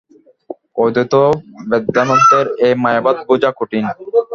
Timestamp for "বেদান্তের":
1.69-2.45